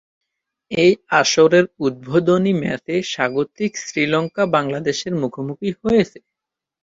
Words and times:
এই 0.71 0.91
আসরের 1.19 1.65
উদ্বোধনী 1.79 2.53
ম্যাচে 2.61 2.95
স্বাগতিক 3.11 3.71
শ্রীলঙ্কা 3.83 4.43
বাংলাদেশের 4.55 5.13
মুখোমুখি 5.21 5.69
হয়েছে। 5.79 6.19